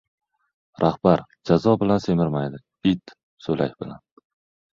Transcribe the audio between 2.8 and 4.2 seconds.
it― so‘lak bilan.